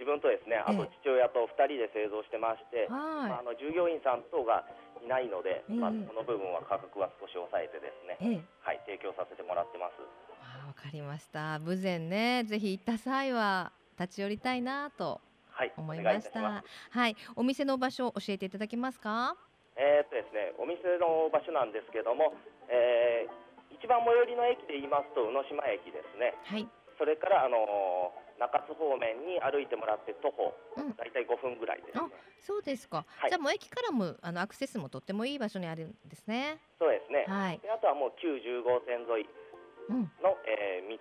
[0.01, 4.65] 自分とですね、あとええ父親と2人で製造してまして、まあ、あはの従業員さん等が
[5.05, 8.41] いないので、ええまあその部分は価格は少し抑えてですね、い。
[8.41, 8.45] ええ。
[8.65, 10.01] はい提供させてもらってます。
[10.01, 11.61] わかりました。
[11.61, 15.21] 豊前ねぜひ行った際は立ち寄りたいなと
[15.53, 16.29] はい、思いました。
[16.29, 16.99] いいたします。
[16.99, 17.17] はい。
[17.37, 19.37] お店の場所を教えていただけますか？
[19.77, 22.33] えーっとですね、お店の場所なんですけども、
[22.69, 26.69] えー、一番最寄りの駅で言いますと宇野島駅ですねはい
[27.01, 30.93] それからあの中津方面に歩いてもらって徒歩うん。
[31.01, 32.05] だいたい5分ぐらいですね、
[32.45, 33.31] そうですか、はい。
[33.31, 36.61] じゃあもう駅からもあのアクセスもとってもいい場所にあるんですね。
[36.79, 37.59] そうですね、はい。
[37.61, 39.29] であとはもう旧10号線沿い
[39.89, 40.13] うん。
[40.21, 40.99] の、えー道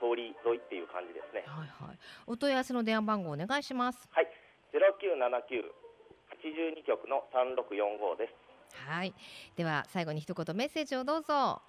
[0.00, 1.44] 通り沿いっていう感じですね。
[1.46, 1.98] はいはい。
[2.26, 4.08] お問い合わせの電話番号お願いします。
[4.12, 4.28] はい。
[4.72, 8.34] 097982局の3645です。
[8.88, 9.12] はい。
[9.56, 11.60] では最後に一言メッセージをどうぞ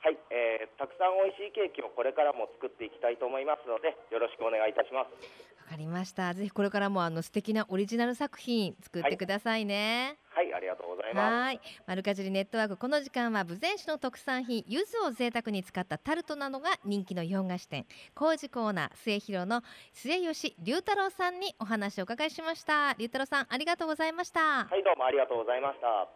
[0.00, 5.58] はい、えーたくさん美味しいケーキをこれからも作っていきたいと思いますのでよろしくお願いいたします。
[5.66, 6.32] わかりました。
[6.34, 11.32] ぜひこれからもあの素敵なオリジナル作品作ってくださいね、はいありがとうございます。
[11.32, 17.84] はい、マルカジリネットワークこの時間は豊前市の特産品柚子を贅沢に使ったタルトなどが人気の洋菓子店。
[18.14, 22.94] 工事コーナー末広の末吉龍太郎さんにお話をお伺いしました。
[22.94, 24.40] 龍太郎さんありがとうございました。
[24.64, 26.08] はいどうもありがとうございました。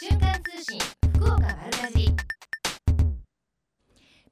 [0.00, 0.78] 瞬間通信
[1.16, 2.31] 福岡丸かじり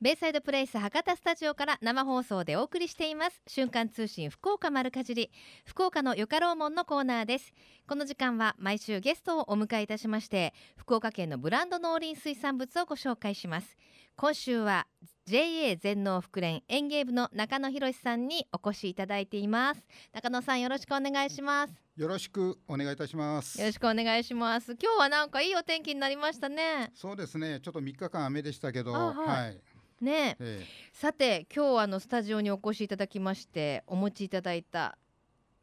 [0.02, 3.42] ベイサイドプレイス博多スタジオから生放送でお送りしています。
[3.46, 5.30] 瞬間通信福岡丸かじり。
[5.66, 7.52] 福岡のよかろうもんのコーナーです。
[7.86, 13.76] この時間は毎週ゲストをお迎えいたしまして福岡県のブランド農林水産物をご紹介します。
[14.16, 14.86] 今週は
[15.26, 19.86] JA 全農福連園芸部の中野博さんにお越しいただいています。
[20.12, 21.74] 中野さんよろしくお願いします。
[21.96, 23.60] よろしくお願いいたします。
[23.60, 24.72] よろしくお願いします。
[24.72, 26.90] 今日はなんかいいお天気になりましたね。
[26.94, 27.60] そうですね。
[27.60, 29.26] ちょっと3日間雨でしたけどあはい。
[29.26, 29.60] はい、
[30.00, 30.36] ね。
[30.40, 30.66] ええ。
[30.92, 34.96] さて今日あのスタジオにお越しいただきましてお持ちいただいた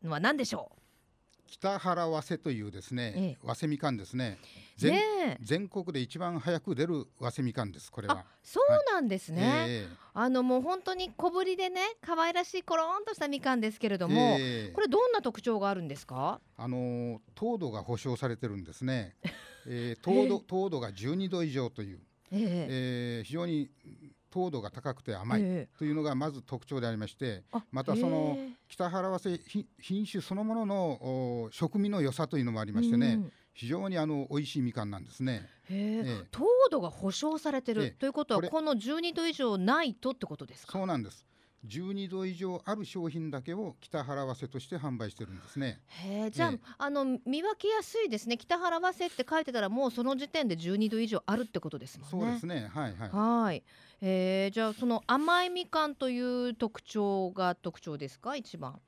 [0.03, 0.77] のは何でしょー
[1.49, 3.37] 北原早生というですね、ええ。
[3.41, 4.37] 早生みかんですね。
[4.77, 5.37] う全ねえ。
[5.41, 14.71] 全国で一番早く出る早生みかんですこれあはそうなんですね、えあのもう本当に小ぶりでね可愛らしいコロンとしたみかんですけれども、ええ。
[14.73, 16.41] これどんな特徴があるんですか？
[16.57, 19.15] あのー糖度が保証されてるんですね、
[19.67, 21.99] えー、糖度糖度が12度以上という、
[22.31, 22.67] ええ。
[23.19, 23.69] えー非常に
[24.37, 25.77] 糖度が高くて甘いええ。
[25.79, 35.49] というのがまず特徴でありましてあまたその北原早生品品種そのもののお食味の良さというのもありましてね、うん非常にあの美味しいみかんなんですね。
[35.67, 35.77] へえ。
[36.05, 36.27] ええ。
[36.29, 40.73] 糖度が保証されてる、ええということはこの12度以上ないとってことですか？
[40.73, 41.25] そうなんです。
[41.65, 45.81] 12度以上ある商品だけを北原早生として販売してるんですね。
[45.87, 46.29] へえ。
[46.29, 46.59] じゃあ、ええ。
[46.77, 48.37] あの見分けやすいですね。
[48.37, 52.11] 北原早生って書いてたらもうその時点で12度以上あるってことですもんね。
[52.11, 52.69] そうですね。
[52.71, 53.09] はいはい。
[53.45, 53.63] はい、
[54.01, 58.35] えー、じゃあその甘いみかんという特徴が特徴ですか？
[58.35, 58.79] 一番。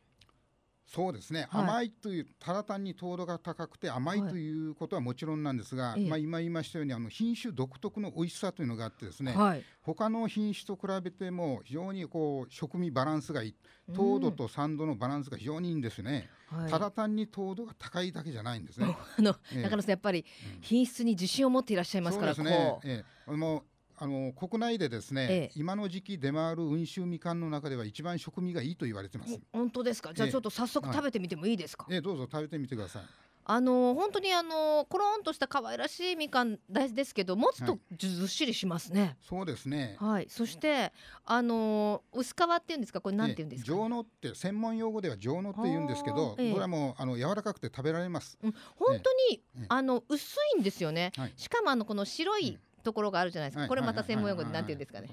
[0.86, 1.48] そうですね。
[1.52, 1.64] はい。
[1.66, 6.10] 甘いというただ単に糖度が高くて甘いはいということはもちろんなんですが、ええ。
[6.10, 9.34] まあ今言いましたようにあの品種独特の美味しさというのがあってですね。
[9.34, 9.64] はい。
[9.82, 13.56] 他の品種と比べても非常にこう食味バランスがいい。
[13.96, 16.28] 糖度と酸度のバランスが非常にいいんですね。
[16.54, 16.72] うんはい。
[16.72, 18.88] ただ単に糖度が高いだけじゃないんですね。
[19.18, 19.62] あの、ええ。
[19.64, 22.80] 中野さんやっぱりうん品質に自信を持っていらっしゃいますからそうですね。
[22.86, 23.64] ええ、もう
[24.02, 25.52] あの国内でですね、ええ。
[25.56, 29.40] 今の時期出回る温州みかんの中では一番食味がいいと言われてます。
[29.54, 30.14] お本当ですか？
[30.14, 30.32] じゃあええ。
[30.32, 30.96] ちょっと早速はい。
[30.96, 33.04] 食べてみてもいいですか、ええ、どうぞ食べてみてください。
[33.52, 37.98] あの本当にあのコロンとした可愛らしいみかん大ですけど持つとはい。
[37.98, 39.18] ずっしりしますね。
[39.28, 39.98] そうですね。
[40.00, 40.94] はい、そして
[41.26, 43.02] あの薄皮っていうんですか？
[43.02, 48.38] これなんていうんですか、ね上野って専門用語では上野って言うんですけど、これはもうあの柔らかくて食べられます。
[48.44, 49.66] うん、本当に、ええ。
[49.68, 51.34] あの薄いんですよね、はい。
[51.36, 55.10] しかもあのこの白いところがあるじゃないですか、はいこれまたはい専門用語ではいなんていうんですかね、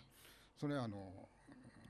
[0.59, 1.12] それはあの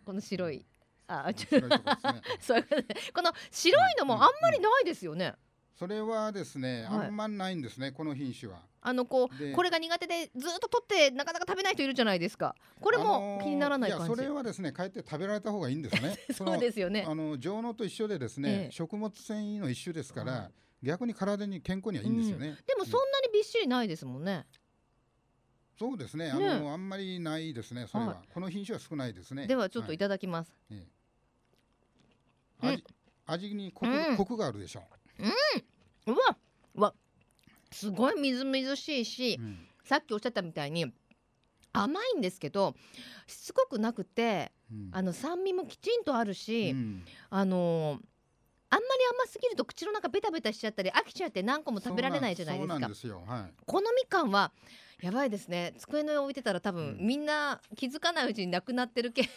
[0.05, 0.65] この白い。
[1.09, 1.83] あちょ白いとね。
[2.41, 2.67] そう
[3.15, 5.35] この白いのもあんまりないですよね、
[5.77, 7.07] それはですね、はい。
[7.07, 8.63] あんまないんですねこの品種は。
[8.81, 12.55] あのこうでこれが苦手でずっと取ってなかなか食べない人いるじゃないですか。
[12.81, 16.17] これも気にならない感じ、あのーやそれはですねかえって食べられた方がいいんですね。
[16.33, 17.05] そうですよね。
[17.07, 18.73] あの上納と一緒でですね、ええ。
[18.73, 20.53] 食物繊維の一種ですから、はい。
[20.83, 22.57] 逆に体に健康にはいいんですよね。
[22.67, 24.47] でもそんなにびっしりないですもんね、
[25.79, 26.31] そうですね。
[26.31, 27.87] あねのあんまりないですね。
[27.87, 29.47] それは、はこの品種は少ないですね。
[29.47, 29.99] ではちょっとい。
[29.99, 30.87] た、ただきます、え
[32.63, 32.69] え。
[32.69, 32.85] 味
[33.27, 34.17] 味にコク,、うん。
[34.17, 34.83] コクがあるでしょ
[36.07, 36.13] う。
[36.13, 36.39] わ
[36.75, 36.95] うわ。
[37.71, 39.69] すごいみずみずしいしう。、うん。
[39.85, 40.93] さっきおっしゃったみたいに
[41.73, 42.75] 甘いんですけど
[43.27, 44.89] しつこくなくてうん。
[44.93, 47.05] あの酸味もきちんとあるし、うん。
[47.29, 48.16] あのー
[48.69, 48.87] あんまり
[49.25, 52.69] 甘すぎると口の中ベタベタしちゃったり飽きちゃって何個も食べられないじゃないです
[53.09, 53.17] か。
[53.27, 53.53] はい。
[53.65, 54.53] このみかんは
[55.01, 59.29] やばいですね机の上置いてたら多分、うんみんな気づかないうちになくなってる系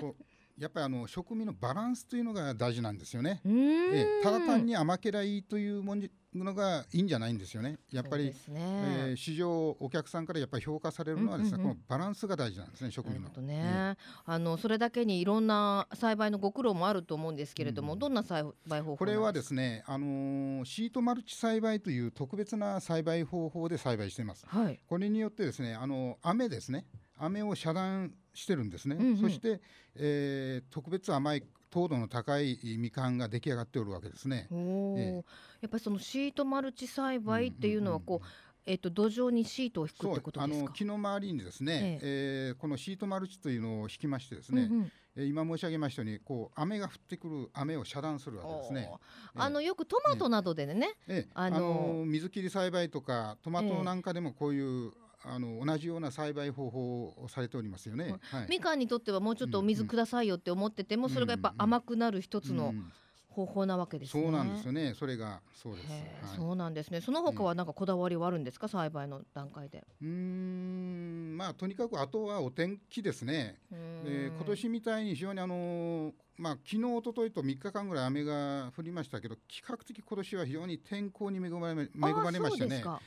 [0.00, 0.14] こ
[0.58, 3.40] やっぱりあの食味のバランスというのが大事なんですよね。
[3.44, 3.94] うーん。
[3.94, 5.96] ええただ単に甘けりゃいいというも
[6.34, 7.78] のがいいんじゃないんですよね。
[7.92, 8.34] やっぱりね。
[8.48, 11.76] えー市場お客さんからやっぱり評価されるのはですね、うんうんうん。
[11.76, 13.20] このバランスが大事なんですね食味の。
[13.20, 13.40] なるほ。
[13.40, 17.98] どね、あのそれだけにいろんな栽培のご苦労もあると思うんですけれども、うん。
[17.98, 24.46] どんな栽培方法これはですねね、あのーシートマルチ栽培という特別な栽培方法で栽培しています。
[24.46, 24.78] はい。
[24.86, 26.86] これによってですね、あの雨ですね、
[27.18, 28.96] 雨を遮断してるんですね。
[28.96, 29.16] うんうん。
[29.18, 29.60] そして、
[29.94, 34.48] えー特別甘い糖度の高いみかんが出来上がっておるわけですね。
[34.50, 35.24] ええ。
[35.62, 38.26] やっぱりそのシートマルチ栽培っていうのはこう、
[38.64, 40.66] えっと土壌にシートを引くってことあですか？
[40.68, 44.92] の木の周りにですね、えーこのシートマルチというのを引きましてですね、うんうん。
[45.16, 48.90] えー今申し上げましたようにこう雨が降ってくる雨を遮断するわけですね。
[49.34, 51.30] あのよくトマトなどでね、ええ。
[51.34, 54.92] ああのの水切り栽培とかトマトなんかでもこういう、
[55.24, 58.16] あの同じような栽培方法をされておりますよね。
[58.22, 62.92] はいみかんにとってはもうちょっとお水くださいよって思ってても、それがやっぱ甘くなる一つのうん
[63.28, 64.22] 方法なわけですね。
[64.22, 64.94] そうなんですよね。
[64.94, 65.88] それがそうです。
[65.90, 67.02] はいそうなんですね。
[67.02, 69.84] その他はなんかこだわりはあるんですか、栽培の段階で。
[70.00, 73.58] うーんまあとにかくあとはお天気ですね。
[73.70, 82.82] えー今年みたいに非常にあのーまあ昨日一昨日と3日間ぐらい雨が降りましたけど比較的今年は非常に天候に恵まれ恵まれましたねあーそうです。
[82.84, 83.00] か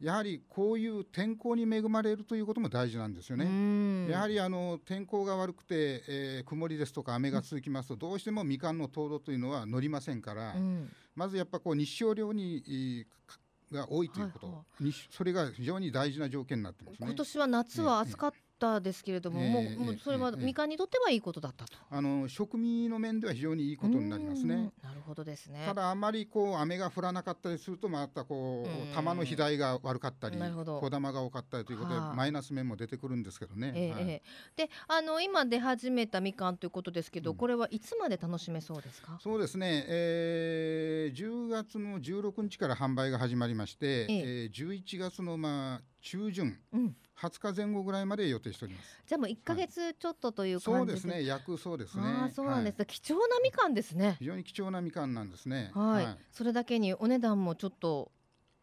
[0.00, 4.08] やはりこういう天候に恵まれるということも大事なんですようね。
[4.10, 13.38] やはりあの天候が悪くて、えー曇りですとか雨が続きますと、どうしてもみかんの糖度というのは乗りませんから、うんまずやっぱこう日照量にえーか
[13.72, 17.14] が多いということ、はいは日それが非常に大事な条件になってますね今。
[17.14, 21.72] 年は夏は暑かったですけれども、ええもうええもうそれはええみかんにとってはいいことだったと。
[21.90, 24.70] あの食味の面では非常にいいことになりますうんね。
[24.82, 25.64] なるほどですね。
[25.66, 33.70] ただあまりこう雨が降らなかったりするとまたこう玉の肥大が悪かったり小玉が多かったりということではあマイナス面も出てくるんですけどね。
[33.70, 34.22] はいええええ
[34.56, 39.18] であの今出始めたみかんということですけど、うんこれはいつまで楽しめそうですか？
[39.22, 49.02] そうですね、えー、10月の16日から販売が始まりまして、ええー、11月のまあ中旬、うん20日前後ぐらいまで予定しております。
[49.06, 52.02] じゃあもう一ヶ月ちょっとというそう感じですね、約そうですね。
[52.04, 54.16] ああそうなんです、はい貴重なみかんですね。
[54.18, 55.70] 非常に貴重なみかんなんですね。
[55.74, 58.12] はい、それだけにお値段もちょっと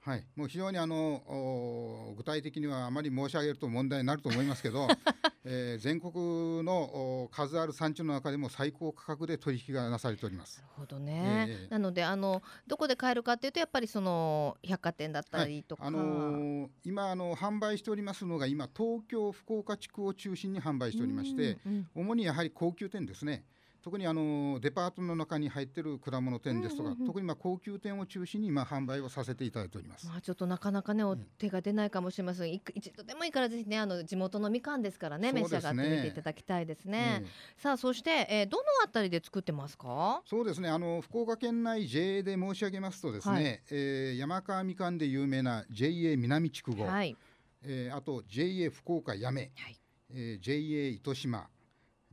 [0.05, 4.87] はい、もう非常にあのお具体的にはあまり申し上げると問題になると思いますけど、
[5.43, 10.59] えー全国のお数ある産地の中でも最高価格で取引がなされております。
[10.59, 21.89] なるほどね、ええなのであのどこで買えるかっていうとやっぱりその百貨店だったりとか、あのー今あの販売しておりますのが今東京福岡地区を中心に販売しておりまして、うんうん。
[21.95, 23.43] 主にやはり高級店ですね。
[23.85, 27.05] 特にあのデパートの中に入っている果物店ですとか、うんうんうん。
[27.05, 30.07] 特にまあ高級店を中心に今販売をさせていただいております。
[30.07, 31.27] まあちょっとなかなかねおうん。
[31.37, 35.39] 手が出ないかもしれません、一度でもいいからぜひねあの地元のみかんですからねね。
[35.43, 37.29] 召し上がってみていただきたいですね、ええ
[37.61, 40.23] さあそして、えー、どのあたりで作ってますか？
[40.25, 40.67] そうですね。
[40.69, 43.61] あの福岡県内 JA で申し上げますとですね、はい。
[43.69, 47.15] えー山川みかんで有名な JA 南筑後、はい。
[47.61, 49.79] えーあと JA 福岡八女、はい。
[50.09, 51.47] えー JA 糸島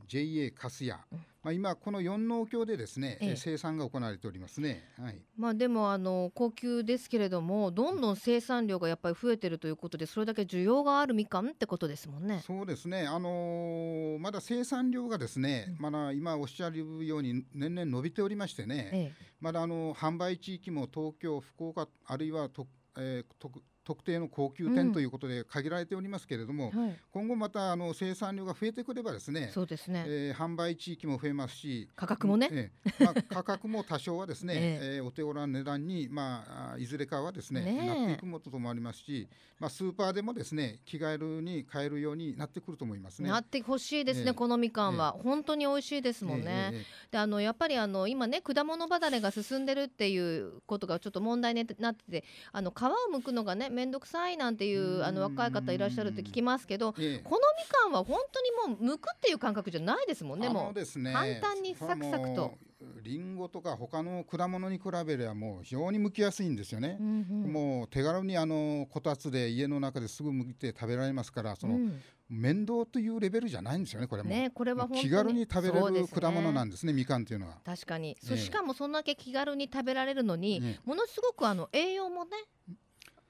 [0.07, 3.29] JA 粕谷、うんまあ、今この四農協でですね、ええ。
[3.31, 4.87] えー生産が行われておりますね。
[4.97, 5.19] はい。
[5.35, 12.41] まあでもあの高級ですけれどもどんどん生産量がやっぱり増えてるということでそれだけ需要があるみかんってことですもんね。
[12.45, 24.73] そうですね、あのーまだ生産量がですね、まだ今おっしゃるように年々伸びておりましてね、えまだあの販売地域も東京、福岡あるいはと、えー特特定の高級うん。
[24.73, 33.03] 店ということで限られておりますけれども、えはい、今後またあの生産量が増えてくればですね、そうですね、えー販売地域も増えますし、価格もね、ええ。
[33.03, 35.01] まあ、価格も多少はですね、 ええ。
[35.01, 37.87] ーお手頃な値段に、まあ、あいずれかはですねねえ。
[37.87, 39.27] なっていくものともありますし、
[39.59, 43.29] まあ、スーパーでもですね気軽に買えるようになってくると思いますね。
[43.29, 44.33] なってほしいですね、ええ。
[44.33, 46.85] このみかんは、本当に美味しいですもんね。
[47.11, 57.13] であのやっぱりあの今ね果物離れが進んでるっていうことがちょっと問題になっててあの皮を剥くのがね面倒くさいなんていうあの若い方いらっしゃるって聞きますけどええ。
[57.15, 60.63] えこのみかんは本当にもう剥くっていう感覚じゃないですもんねあもう。
[60.67, 62.53] のですね簡単にサクサクと。
[63.01, 66.97] リンゴとか他の果物に比べればもう非常に剥きやすいんですよね。
[66.99, 67.03] う。
[67.03, 67.53] んうん。
[67.53, 72.01] もう手軽にあのこたつで家の中ですぐ剥いて食べられますからその、うん。
[72.29, 74.29] 面倒というレベルじゃないんですよねこれも。
[74.29, 77.57] ねこれは本当に気軽に食べれる果物なんですねみかんというのは。
[77.63, 80.79] 確かに、そええしかもそんだけ気軽に食べられるのに、ええ。
[80.85, 82.31] ものすごくあの栄養もね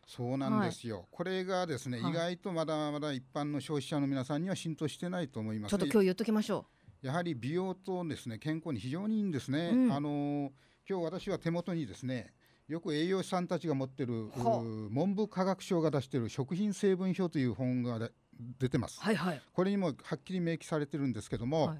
[0.05, 2.11] そうなんですよ、これがですね、はい。
[2.11, 5.71] 意外とまだまだ一般の消費者の皆さんには浸透してないと思います。
[5.71, 6.65] ちょっと今日言っときましょ
[7.01, 9.71] やはり美容とですね健康に非常にいいんですね。
[9.73, 9.91] うん。
[9.93, 10.51] あの
[10.87, 12.33] 今日私は手元にですね
[12.67, 14.29] よく栄養士さんたちが持ってる
[14.89, 18.11] 文部科学省が出している食品成分表という本がで
[18.59, 18.99] 出てます。
[19.01, 19.05] う。
[19.05, 21.77] はいはい、これにもはっきり明記されてるんですけども、はい。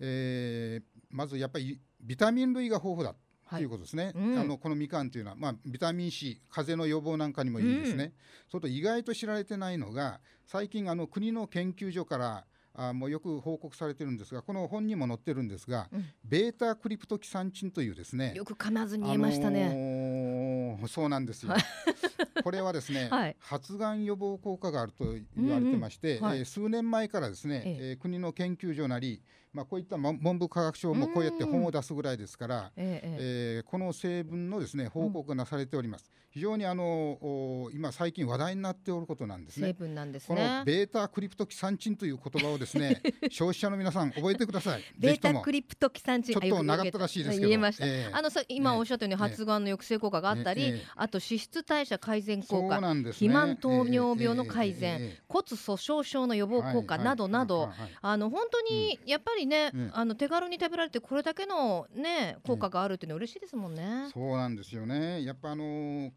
[0.00, 3.14] えーまずやっぱりビタミン類が豊富だ
[3.48, 4.38] ということですね、うん。
[4.38, 8.12] あのこのみかんというのは、まあ、ビタミン C 風邪の予防なんかにもいいですね、
[8.50, 12.44] それと意外と知られてないのが最近あの国の研究所から
[12.78, 16.04] あもうよく報告されてるんですがこの本にも載ってるんですが、うん。
[16.24, 21.54] ベータクリプトキサンチンというですねよく噛まずに言えましたね、あのーそうなんですよ。
[22.44, 23.36] これはですね、はい。
[23.40, 25.04] 発がん予防効果があると
[25.36, 26.30] 言われてまして、うんうん。
[26.30, 26.38] はい。
[26.38, 27.90] えー数年前からですね、ええ。
[27.90, 29.22] えー国の研究所なり、
[29.56, 33.16] まあ、こういった文文部科学省もこうやって本を出すぐらいですから、ええええ。
[33.56, 36.10] えーこの成分のですね報告がなされております。
[36.30, 39.72] 非常にあのお今最近話題になっておることなんです成ね。
[39.72, 43.00] 分なんですこのねベータクリプトキサンチンという言葉をですね
[43.32, 44.82] 消費者の皆さん覚えてください。
[44.98, 46.98] ベータクリプトキサンチンちょっと長った。
[46.98, 47.48] らしいですけど。
[47.48, 48.10] 言えました、ええ。
[48.12, 50.82] あのさ今おっしゃったようにええ発がんの抑制効果があったり、ええ。
[50.94, 53.02] あと脂質代謝改善効果ね。
[53.04, 57.70] 肥満糖尿病の改善骨粗しょう症の予防効果などなど、
[58.02, 64.08] あの本当にやっぱりね、うんあの手軽に食べられてこれだけのね効果があるっていうのは嬉しいですもんね。
[64.12, 65.22] そうなんですよね。
[65.24, 66.10] やっぱあのー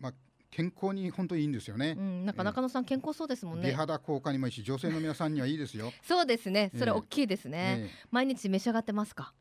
[0.00, 0.12] まあ
[0.50, 2.00] 健康に本当にいいんですよねう。
[2.00, 3.72] ん、なんか中野さん健康そうですもん美ね。
[3.74, 5.92] 肌効果にもいいし、女性の皆さんにはいいですよ。
[6.02, 6.70] そうですね。
[6.78, 7.76] それええ大きいですね。
[7.80, 9.34] ええ毎日召し上がってますか？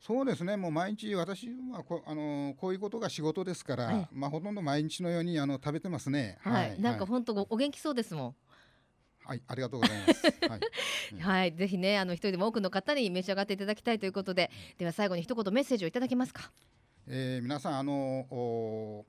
[0.00, 0.56] そうですね。
[0.56, 6.38] もう毎日私はこあのーこういうことが仕事ですから、はいまあほとんど毎日のようにあの食べてますね。
[6.42, 8.34] はい、なんかはい本当おお元気そうですもん。
[9.24, 10.26] はい、ありがとうございます。
[10.48, 10.60] はい。
[11.12, 16.50] うんはい、ぜひね、あの一人でも多くの方に召し上がっていただきたいということで、では最後に一言メッセージをいただけますか？
[17.06, 19.06] えー皆さんあのお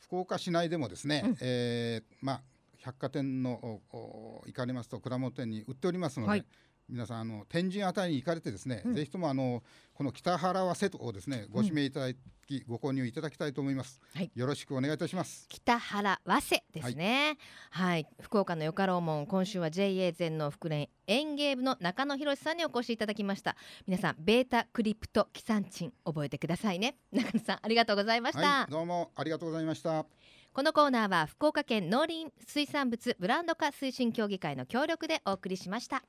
[0.00, 2.42] 福岡市内でもですね、うんえーまあ
[2.78, 6.44] 百貨店の行かれますと蔵元店に売っておりますので、はい
[6.88, 9.62] 皆さんあの天神あたりに行かれてですね、うんぜひともあの
[9.94, 12.12] この北原和セットをですねご指名いただ
[12.46, 17.38] き、ご購入いただきたいと思います、はいよろしくお願いいたします北原和瀬ですね。
[17.70, 23.56] はい、福岡のよかろうもん、今週は JA 全農福連園芸部の中野博さんにお越しいただきました。
[23.86, 26.96] 皆さん、ベータクリプトキサンチン覚えてくださいね。
[27.12, 28.40] 中野さん、ありがとうございました。
[28.40, 30.06] はいどうもありがとうございました
[30.52, 36.02] このコーナーは福岡県農林水産物ブランド化推進協議会の協力でお送りしました。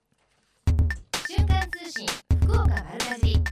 [1.30, 2.07] 瞬間通信
[2.41, 3.43] 福岡丸かじり。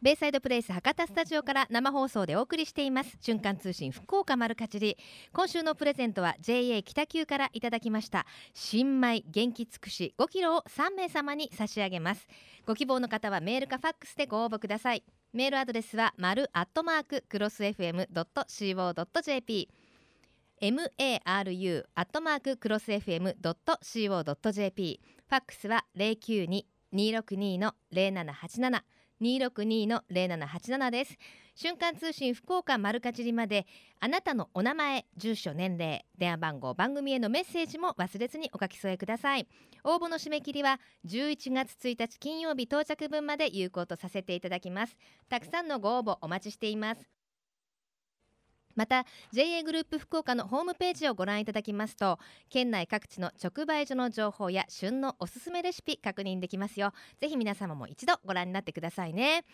[0.00, 3.18] ベイサイドプレイス博多スタジオから生放送でお送りしています。
[3.20, 4.96] 瞬間通信福岡丸かじり。
[5.32, 8.24] 今週のプレゼントは JA 北急からいただきました。
[8.54, 12.28] 新米元気尽くし5キロを3名様に差し上げます。
[12.66, 15.02] ご希望の方はメールかファックスでご応募ください。
[15.32, 19.68] メールアドレスは丸アットマーククロス FM.co.jp
[20.62, 25.00] maru アットマーククロス FM.co.jp
[25.32, 28.82] ファックスは092-262の0787
[29.22, 31.16] 262の0787です。
[31.54, 33.66] 瞬間通信福岡丸かじりまで
[33.98, 39.48] あなたのお名前住所年齢電話番号番組へのメッセージも忘れずにお書き添えください。
[39.84, 44.98] 応募の締め切りは11月1日金曜日到着分まで有効とさせていただきます。
[45.30, 47.21] たくさんのご応募お待ちしています。
[48.74, 52.18] また JA グループ福岡のホームページをご覧いただきますと
[52.48, 56.92] 県内各地の直売所の情報や旬のおすすめレシピ確認できますよ。
[57.20, 59.44] ぜひ皆様も一度ご覧になってくださいね。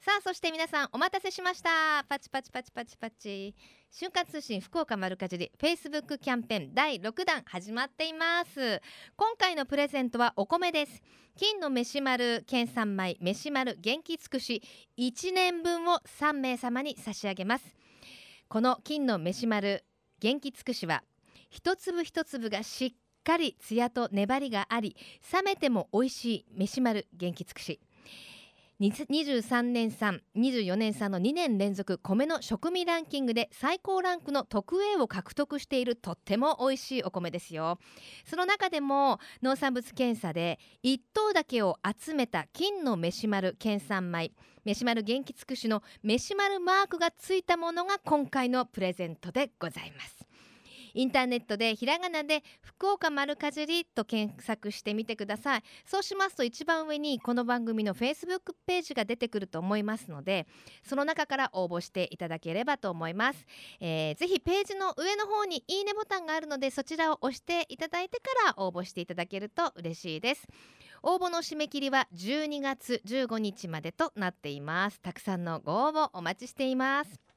[0.00, 2.04] さあそして皆さんお待たせしました。
[2.08, 3.54] パチパチパチパチパチ。
[3.90, 8.82] 瞬間通信福岡丸かじり Facebook キャンペーン第6弾始まっています。
[9.16, 11.02] 今回のプレゼントはお米です。
[11.36, 14.62] 金の飯丸県産米飯丸元気尽くし
[14.98, 17.76] 1年分を3名様に差し上げます。
[18.48, 19.84] この金のメシ丸
[20.20, 21.04] 元気尽くしは
[21.50, 22.92] 一粒一粒がしっ
[23.22, 24.96] かり艶と粘りがあり
[25.30, 27.78] 冷めても美味しいメシ丸元気尽くし。
[28.80, 37.80] 23年産24年産の2年連続米の食味ランキングで最高ランクの特 A を獲得しているとっても美味しいお米ですよ。
[38.24, 44.30] その中でも農産物検査で1等だけを集めた金の飯丸県産米
[44.64, 50.27] 飯丸元気尽くしの飯丸マークがついたものが今回のプレゼントでございます。
[50.94, 55.62] インターネットでひらがなで福岡丸かじりと検索してみてください。
[55.84, 60.46] そうしますと一番上にこの番組の Facebook ページが出てくると思いますので
[60.84, 63.46] その中から応募していただければと思います、
[63.80, 70.46] えー、ぜひページの上の方にいいねボタンがあるのでそちらを押していただいてから応募していただけると嬉しいです。
[71.02, 75.00] 応募の締め切りは12月15日までとなっています。
[75.00, 77.27] たくさんのご応募お待ちしています。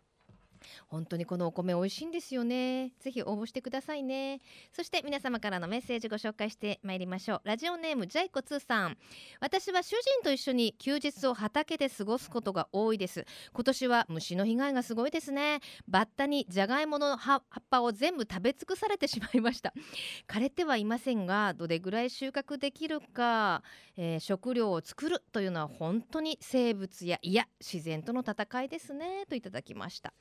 [0.88, 2.92] 本当にこのお米美味しいんですよね。
[3.00, 4.42] ぜひ応募してくださいね。
[4.74, 7.42] そして皆様からのメッセージご紹介してまいりましょう。
[7.44, 8.98] ラジオネームジャイコツーさん。
[9.40, 13.26] 私は主人と一緒に休日を畑で過ごすことが多いです。
[13.54, 15.60] 今年は虫の被害がすごいですね。
[15.88, 19.74] バッタにじゃがいもの葉葉っぱを全部食べ尽くされてしまいました。
[20.28, 23.64] 枯れてはいませんがどれぐらい収穫できるか、
[23.98, 29.26] えー食料を作るというのは本当に生物やいや自然との戦いですね。
[29.28, 30.14] といただきました。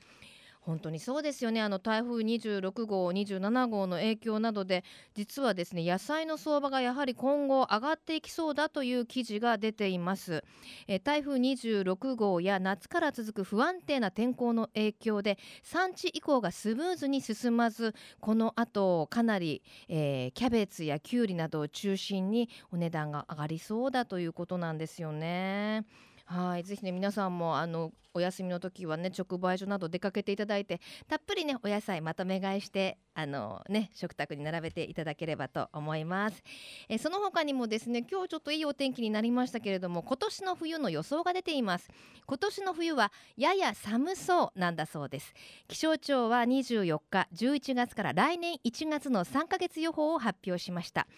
[0.61, 4.85] 本当にそうですよねあの台風26号27号の影響などで
[5.15, 10.45] 実はですね野菜の相場がやはり今後上がっていきそうだという記事が出ています、
[10.87, 25.85] え台風26号や夏から続く不安定な天候の影響で産地移行がスムーズに進まずこの後かなり、えーキャベツやキュウリなどを中心にお値段が上がりそうだということなんですよね。
[26.31, 36.43] はい、ぜひね皆さんもあのお休みの時はね直売所など出かけていただいてたっぷりねお野菜まとめ買いしてあのね食卓に並べていただければと思います。
[36.89, 41.89] えその他にもですね今日ちょっといいお天気になりましたけれども今年の冬の予想が出ています。
[42.26, 45.35] 今年の冬はやや寒そうなんだそうです。
[45.66, 51.09] 気象庁は24日11月から来年1月の3ヶ月予報を発表しました。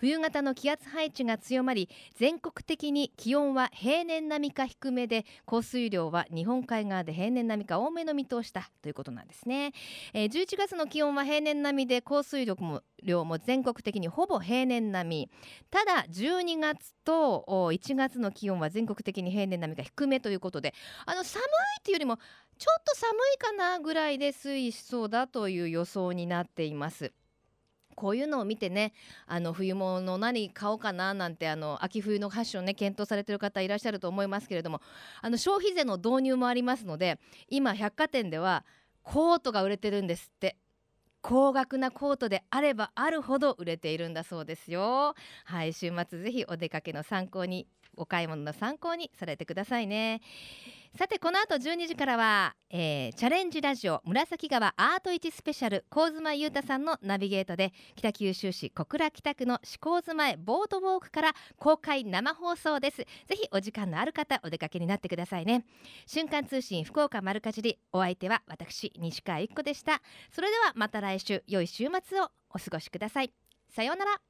[0.00, 9.72] 冬型の気圧配置が強まり全国的に気温は平年並みか低めで降水量は日本海側で平年並みか多めの見通しだということなんですね、
[10.14, 15.30] えー11月の気温は平年並みで降水量も量も全国的にほぼ平年並み。
[15.70, 20.74] ただ12月と1月の気温は全国的に平年並みか低めということで
[21.06, 21.46] あの寒い
[21.80, 27.12] っていうよりもちょっと寒いかなぐらいで推移しそうだという予想になっています。
[28.00, 28.94] こういうのを見てね
[29.26, 34.80] あの冬物何買おうかななんてあの秋冬のファッションね検討されてる方いらっしゃると思いますけれども
[35.20, 37.18] あの消費税の導入もありますので
[37.50, 38.64] 今百貨店では
[39.02, 40.56] コートが売れてるんですって。
[41.22, 45.14] 高額なコートであればあるほど売れているんだそうですよ。
[45.44, 47.66] はい週末ぜひお出かけの参考に。
[47.96, 50.20] お買い物の参考にされてくださいね。
[50.98, 62.96] さてこの後12時からは、えーチャレンジラジオ紫川アート市スペシャル高妻裕太さんのナビゲートで北九州市小倉北区の志向津前ボートウォークから公開生放送です。
[62.96, 65.64] ぜひお時間のある方お出かけになってくださいね。
[66.06, 70.02] 瞬間通信福岡丸かじりお相手は私西川一子でした。
[70.32, 73.32] それではまた来週良い週末をお過ごしください。
[73.68, 74.29] さようなら。